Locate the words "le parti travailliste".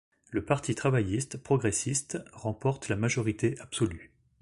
0.31-1.37